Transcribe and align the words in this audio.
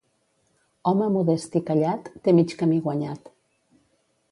Home 0.91 1.09
modest 1.17 1.59
i 1.61 1.61
callat 1.67 2.11
té 2.25 2.35
mig 2.39 2.57
camí 2.65 2.83
guanyat. 2.89 3.33